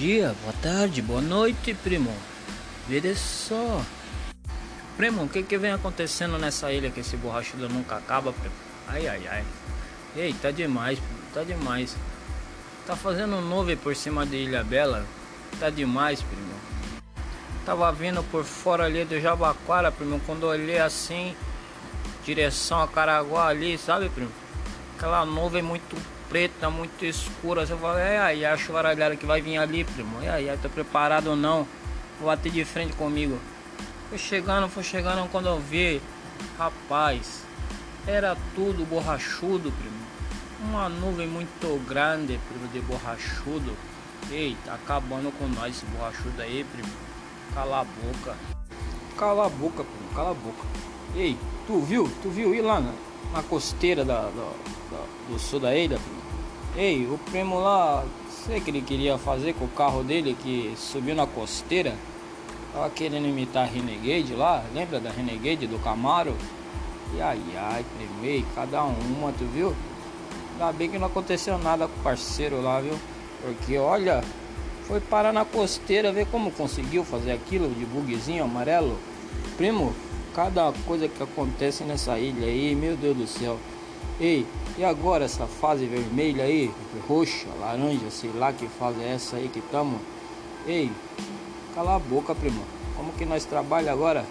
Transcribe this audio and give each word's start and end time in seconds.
dia, 0.00 0.34
boa 0.40 0.54
tarde, 0.62 1.02
boa 1.02 1.20
noite, 1.20 1.74
primo. 1.74 2.10
Vê 2.88 3.14
só. 3.14 3.82
Primo, 4.96 5.24
o 5.24 5.28
que 5.28 5.42
que 5.42 5.58
vem 5.58 5.72
acontecendo 5.72 6.38
nessa 6.38 6.72
ilha 6.72 6.90
que 6.90 7.00
esse 7.00 7.18
borrachudo 7.18 7.68
nunca 7.68 7.96
acaba, 7.96 8.32
primo? 8.32 8.54
Ai, 8.88 9.06
ai, 9.06 9.28
ai. 9.28 9.44
Ei, 10.16 10.32
tá 10.32 10.50
demais, 10.50 10.98
primo, 10.98 11.20
tá 11.34 11.44
demais. 11.44 11.94
Tá 12.86 12.96
fazendo 12.96 13.42
nuvem 13.42 13.76
por 13.76 13.94
cima 13.94 14.24
de 14.24 14.36
Ilha 14.36 14.64
Bela. 14.64 15.04
Tá 15.58 15.68
demais, 15.68 16.22
primo. 16.22 16.54
Tava 17.66 17.92
vindo 17.92 18.22
por 18.30 18.42
fora 18.42 18.86
ali 18.86 19.04
do 19.04 19.20
Jabaquara, 19.20 19.92
primo, 19.92 20.18
quando 20.24 20.44
olhei 20.44 20.78
assim, 20.78 21.36
direção 22.24 22.80
a 22.80 22.88
Caraguá 22.88 23.48
ali, 23.48 23.76
sabe, 23.76 24.08
primo? 24.08 24.32
Aquela 24.96 25.26
nuvem 25.26 25.62
muito 25.62 25.94
preta, 26.30 26.70
muito 26.70 27.04
escura. 27.04 27.66
Você 27.66 27.76
fala, 27.76 28.00
é 28.00 28.18
aí, 28.18 28.46
a 28.46 28.56
chuvaralhada 28.56 29.16
que 29.16 29.26
vai 29.26 29.42
vir 29.42 29.58
ali, 29.58 29.84
primo. 29.84 30.22
É 30.22 30.30
aí, 30.30 30.58
tá 30.62 30.68
preparado 30.68 31.26
ou 31.26 31.36
não? 31.36 31.66
Vou 32.18 32.28
bater 32.28 32.52
de 32.52 32.64
frente 32.64 32.94
comigo. 32.94 33.38
Foi 34.08 34.16
chegando, 34.16 34.68
foi 34.68 34.84
chegando 34.84 35.28
quando 35.30 35.46
eu 35.46 35.58
vi, 35.58 36.00
rapaz, 36.56 37.42
era 38.06 38.36
tudo 38.54 38.86
borrachudo, 38.86 39.72
primo. 39.72 40.00
Uma 40.62 40.88
nuvem 40.88 41.26
muito 41.26 41.84
grande, 41.86 42.38
primo, 42.48 42.68
de 42.68 42.80
borrachudo. 42.80 43.76
Eita, 44.30 44.74
acabando 44.74 45.32
com 45.36 45.48
nós 45.48 45.76
esse 45.76 45.86
borrachudo 45.86 46.40
aí, 46.40 46.64
primo. 46.72 46.92
Cala 47.52 47.80
a 47.80 47.84
boca. 47.84 48.36
Cala 49.18 49.46
a 49.46 49.48
boca, 49.48 49.82
primo, 49.82 50.14
cala 50.14 50.30
a 50.30 50.34
boca. 50.34 50.89
Ei, 51.16 51.36
tu 51.66 51.80
viu? 51.80 52.08
Tu 52.22 52.30
viu 52.30 52.54
ir 52.54 52.60
lá 52.60 52.80
na, 52.80 52.92
na 53.32 53.42
costeira 53.42 54.04
da, 54.04 54.22
da, 54.22 54.52
da, 54.90 55.04
do 55.28 55.38
sul 55.38 55.60
da 55.60 55.74
ilha? 55.74 55.98
Ei, 56.76 57.04
o 57.06 57.18
primo 57.30 57.58
lá, 57.58 58.04
sei 58.46 58.60
que 58.60 58.70
ele 58.70 58.80
queria 58.80 59.18
fazer 59.18 59.54
com 59.54 59.64
o 59.64 59.68
carro 59.68 60.04
dele 60.04 60.36
que 60.40 60.72
subiu 60.76 61.14
na 61.14 61.26
costeira. 61.26 61.94
Tava 62.72 62.88
querendo 62.90 63.26
imitar 63.26 63.64
a 63.64 63.66
Renegade 63.66 64.32
lá, 64.34 64.62
lembra 64.72 65.00
da 65.00 65.10
Renegade 65.10 65.66
do 65.66 65.78
Camaro? 65.80 66.36
E 67.12 67.20
ai 67.20 67.40
ai, 67.56 67.84
primo, 67.96 68.24
ei, 68.24 68.44
cada 68.54 68.84
uma, 68.84 69.32
tu 69.32 69.44
viu? 69.46 69.74
Ainda 70.52 70.72
bem 70.72 70.88
que 70.88 70.98
não 70.98 71.08
aconteceu 71.08 71.58
nada 71.58 71.88
com 71.88 72.00
o 72.00 72.02
parceiro 72.04 72.62
lá, 72.62 72.80
viu? 72.80 72.96
Porque 73.42 73.76
olha, 73.78 74.22
foi 74.84 75.00
parar 75.00 75.32
na 75.32 75.44
costeira, 75.44 76.12
ver 76.12 76.26
como 76.26 76.52
conseguiu 76.52 77.04
fazer 77.04 77.32
aquilo 77.32 77.68
de 77.74 77.84
bugzinho 77.84 78.44
amarelo. 78.44 78.96
Primo, 79.56 79.92
cada 80.40 80.72
coisa 80.86 81.06
que 81.06 81.22
acontece 81.22 81.84
nessa 81.84 82.18
ilha 82.18 82.46
aí, 82.46 82.74
meu 82.74 82.96
Deus 82.96 83.14
do 83.14 83.26
céu. 83.26 83.58
Ei, 84.18 84.46
e 84.78 84.82
agora 84.82 85.26
essa 85.26 85.46
fase 85.46 85.84
vermelha 85.84 86.44
aí, 86.44 86.70
roxa, 87.06 87.46
laranja, 87.60 88.10
sei 88.10 88.30
lá 88.34 88.50
que 88.50 88.66
fase 88.66 89.02
é 89.02 89.12
essa 89.12 89.36
aí 89.36 89.50
que 89.52 89.58
estamos? 89.58 90.00
Ei, 90.66 90.90
cala 91.74 91.96
a 91.96 91.98
boca, 91.98 92.34
primo. 92.34 92.62
Como 92.96 93.12
que 93.12 93.26
nós 93.26 93.44
trabalhamos 93.44 93.92
agora? 93.92 94.24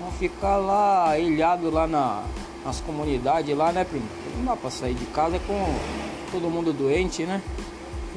Vamos 0.00 0.16
ficar 0.16 0.56
lá 0.56 1.16
ilhado 1.16 1.70
lá 1.70 1.86
na, 1.86 2.24
nas 2.64 2.80
comunidades 2.80 3.56
lá, 3.56 3.70
né, 3.70 3.84
primo? 3.84 4.08
Não 4.38 4.44
dá 4.44 4.56
pra 4.56 4.70
sair 4.70 4.94
de 4.94 5.06
casa 5.06 5.38
com 5.38 5.72
todo 6.32 6.50
mundo 6.50 6.72
doente, 6.72 7.22
né? 7.22 7.40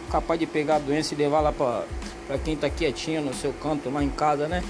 Capaz 0.09 0.40
de 0.40 0.48
pegar 0.48 0.78
a 0.78 0.80
doença 0.80 1.14
e 1.14 1.18
levar 1.18 1.42
lá 1.42 1.52
pra, 1.52 1.84
pra 2.26 2.40
quem 2.40 2.58
tá 2.58 2.68
quietinho 2.68 3.22
no 3.22 3.31
seu 3.31 3.53
canto 3.53 3.92
lá 3.92 4.03
em 4.03 4.09
casa, 4.09 4.48
né? 4.48 4.64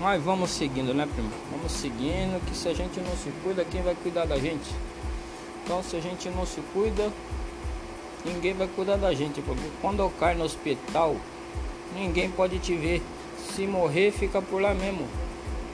Mas 0.00 0.22
vamos 0.22 0.48
seguindo, 0.48 0.94
né, 0.94 1.06
primo? 1.12 1.30
Vamos 1.50 1.72
seguindo, 1.72 2.42
que 2.46 2.56
se 2.56 2.68
a 2.68 2.72
gente 2.72 2.98
não 3.00 3.14
se 3.14 3.30
cuida, 3.44 3.66
quem 3.66 3.82
vai 3.82 3.94
cuidar 3.94 4.24
da 4.24 4.38
gente? 4.38 4.70
Então, 5.62 5.82
se 5.82 5.94
a 5.94 6.00
gente 6.00 6.30
não 6.30 6.46
se 6.46 6.62
cuida, 6.72 7.12
ninguém 8.24 8.54
vai 8.54 8.66
cuidar 8.66 8.96
da 8.96 9.12
gente. 9.12 9.42
Porque 9.42 9.68
quando 9.82 10.00
eu 10.00 10.10
caio 10.18 10.38
no 10.38 10.44
hospital, 10.44 11.14
ninguém 11.94 12.30
pode 12.30 12.58
te 12.58 12.74
ver. 12.74 13.02
Se 13.54 13.66
morrer, 13.66 14.10
fica 14.10 14.40
por 14.40 14.62
lá 14.62 14.72
mesmo. 14.72 15.06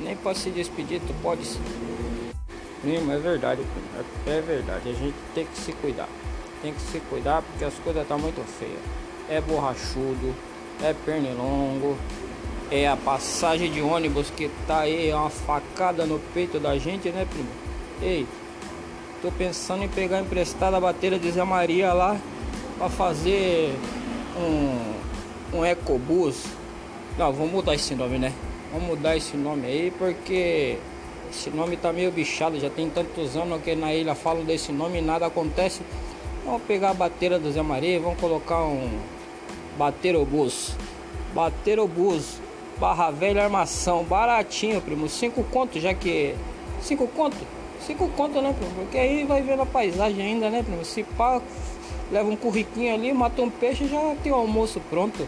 Nem 0.01 0.17
para 0.17 0.35
se 0.35 0.51
despedir, 0.51 1.01
tu 1.07 1.15
pode 1.23 1.45
se. 1.45 1.59
Primo, 2.83 3.13
é 3.13 3.19
verdade, 3.19 3.63
primo. 3.63 4.05
É 4.27 4.41
verdade. 4.41 4.89
A 4.89 4.93
gente 4.93 5.15
tem 5.37 5.47
que 5.47 5.57
se 5.57 5.73
cuidar. 5.73 6.09
Tem 6.63 6.75
que 6.75 6.81
se 6.81 6.99
cuidar 6.99 7.43
porque 7.43 7.65
as 7.65 7.75
coisas 7.75 8.03
estão 8.03 8.17
tá 8.17 8.23
muito 8.23 8.43
feias. 8.59 8.81
É 9.29 9.41
borrachudo, 9.41 10.35
é 10.83 10.93
pernilongo, 11.05 11.97
é 12.71 12.89
a 12.89 12.97
passagem 12.97 13.71
de 13.71 13.81
ônibus 13.81 14.31
que 14.31 14.51
tá 14.67 14.81
aí, 14.81 15.11
é 15.11 15.17
uma 15.17 15.31
facada 15.31 16.05
no 16.07 16.19
peito 16.35 16.59
da 16.59 16.77
gente, 16.79 17.09
né, 17.11 17.27
primo? 17.31 17.49
Ei, 18.03 18.27
Tô 19.23 19.33
pensando 19.33 19.83
em 19.83 19.89
pegar 19.89 20.21
emprestada 20.21 20.77
a 20.77 20.81
bateria 20.81 21.19
de 21.19 21.31
Zé 21.31 21.43
Maria 21.43 21.93
lá 21.95 22.17
para 22.79 22.91
fazer 22.91 23.75
um, 24.39 25.59
um 25.59 25.65
ecobus. 25.65 26.45
Não, 27.17 27.33
vamos 27.33 27.51
mudar 27.51 27.75
esse 27.75 27.95
nome, 27.95 28.19
né? 28.19 28.33
Vamos 28.71 28.89
mudar 28.89 29.17
esse 29.17 29.35
nome 29.35 29.67
aí 29.67 29.93
porque 29.99 30.77
esse 31.31 31.49
nome 31.49 31.79
tá 31.79 31.95
meio 31.95 32.13
bichado. 32.13 32.61
Já 32.61 32.69
tem 32.69 32.91
tantos 32.91 33.37
anos 33.37 33.63
que 33.63 33.75
na 33.75 33.95
ilha 33.95 34.15
falam 34.15 34.45
desse 34.45 34.71
nome 34.71 34.99
e 34.99 35.03
nada 35.03 35.27
acontece. 35.27 35.81
Vamos 36.45 36.63
pegar 36.63 36.91
a 36.91 36.95
bateria 36.95 37.39
do 37.39 37.51
Zé 37.51 37.63
Maria 37.63 37.97
e 37.97 37.99
vamos 37.99 38.21
colocar 38.21 38.65
um 38.65 39.01
baterobus. 39.79 40.77
Baterobus, 41.35 42.39
barra 42.79 43.11
velha 43.11 43.45
armação, 43.45 44.05
baratinho, 44.05 44.81
primo. 44.81 45.09
Cinco 45.09 45.43
contos, 45.45 45.83
já 45.83 45.95
que. 45.95 46.35
Cinco 46.83 47.07
contos? 47.09 47.39
Cinco 47.87 48.09
conto, 48.09 48.41
né, 48.41 48.55
primo? 48.57 48.75
Porque 48.75 48.99
aí 48.99 49.25
vai 49.25 49.43
vendo 49.43 49.63
a 49.63 49.67
paisagem 49.67 50.25
ainda, 50.25 50.51
né, 50.51 50.63
primo? 50.63 50.85
Se 50.85 51.03
pá, 51.03 51.41
leva 52.11 52.29
um 52.29 52.37
curriquinho 52.37 52.95
ali, 52.95 53.13
mata 53.13 53.43
um 53.43 53.51
peixe 53.51 53.87
já 53.87 54.15
tem 54.23 54.33
o 54.33 54.37
almoço 54.37 54.81
pronto. 54.91 55.27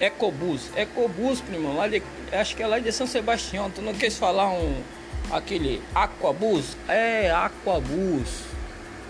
Ecobus, 0.00 0.70
Ecobus, 0.76 1.40
primo, 1.40 1.76
lá 1.76 1.86
de, 1.86 2.02
acho 2.32 2.56
que 2.56 2.62
é 2.62 2.66
lá 2.66 2.78
de 2.78 2.90
São 2.92 3.06
Sebastião. 3.06 3.70
Tu 3.70 3.80
não 3.80 3.94
quis 3.94 4.18
falar 4.18 4.50
um 4.50 4.82
aquele 5.30 5.80
Aquabus? 5.94 6.76
É, 6.88 7.30
Aquabus. 7.30 8.44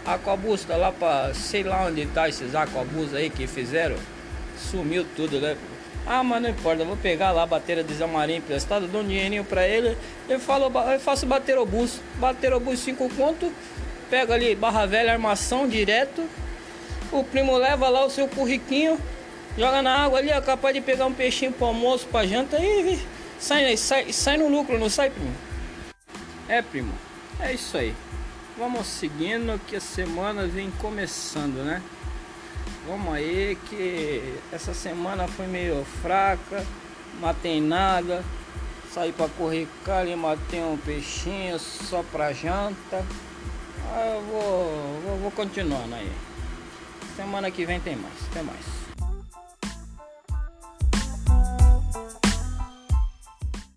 Aquabus 0.05 0.65
tá 0.65 0.77
lá 0.77 0.93
pra 0.93 1.33
sei 1.33 1.63
lá 1.63 1.87
onde 1.87 2.07
tá 2.07 2.29
esses 2.29 2.55
Aquabus 2.55 3.15
aí 3.15 3.31
que 3.31 3.47
fizeram. 3.47 3.97
Sumiu 4.59 5.07
tudo, 5.17 5.41
né? 5.41 5.57
Ah, 6.07 6.23
mas 6.23 6.43
não 6.43 6.51
importa, 6.51 6.85
vou 6.85 6.99
pegar 6.99 7.33
lá 7.33 7.45
a 7.45 7.47
bateria 7.47 7.83
de 7.83 7.95
Zé 7.95 8.07
Marinho 8.07 8.39
emprestado, 8.39 8.87
dou 8.87 9.01
um 9.01 9.07
dinheirinho 9.07 9.43
pra 9.43 9.67
ele, 9.67 9.97
eu, 10.29 10.39
falo, 10.39 10.71
eu 10.93 11.01
faço 11.01 11.27
o 11.27 11.67
bus, 11.67 11.99
bater 12.17 12.53
o 12.53 12.61
bus 12.61 12.79
5 12.81 13.09
conto, 13.17 13.51
pega 14.11 14.35
ali 14.35 14.55
barra 14.55 14.85
velha, 14.85 15.13
armação 15.13 15.67
direto, 15.67 16.23
o 17.11 17.25
primo 17.25 17.57
leva 17.57 17.89
lá 17.89 18.05
o 18.05 18.11
seu 18.11 18.29
curriquinho, 18.29 18.99
joga 19.57 19.81
na 19.81 20.05
água 20.05 20.19
ali, 20.19 20.31
é 20.31 20.41
capaz 20.43 20.75
de 20.75 20.83
pegar 20.83 21.07
um 21.07 21.13
peixinho 21.13 21.53
pro 21.53 21.69
almoço, 21.69 22.07
pra 22.09 22.27
janta 22.27 22.59
e 22.59 23.01
sai, 23.39 23.75
sai, 23.79 24.13
sai 24.13 24.37
no 24.37 24.49
lucro, 24.49 24.79
não 24.79 24.91
sai, 24.91 25.09
primo? 25.09 25.33
É, 26.49 26.61
primo, 26.61 26.93
é 27.41 27.55
isso 27.55 27.79
aí. 27.79 27.95
Vamos 28.59 28.87
seguindo 28.87 29.59
que 29.67 29.77
a 29.77 29.81
semana 29.81 30.47
vem 30.47 30.71
começando, 30.73 31.65
né? 31.65 31.83
Vamos 32.87 33.15
aí 33.15 33.57
que 33.71 34.39
essa 34.53 34.75
semana 34.75 35.27
foi 35.27 35.47
meio 35.47 35.87
fraca, 36.03 36.63
matei 37.19 37.59
nada, 37.59 38.23
saí 38.93 39.11
para 39.11 39.27
correr 39.31 39.67
ali, 39.87 40.15
matei 40.15 40.63
um 40.63 40.77
peixinho 40.77 41.59
só 41.59 42.03
para 42.03 42.35
janta. 42.35 43.03
Ah, 43.91 44.07
eu 44.15 44.21
vou, 44.23 45.01
vou, 45.03 45.19
vou 45.19 45.31
continuando 45.31 45.95
aí. 45.95 46.13
Semana 47.17 47.51
que 47.51 47.65
vem 47.65 47.81
tem 47.81 47.97
mais, 47.97 48.19
tem 48.35 48.43
mais. 48.43 48.94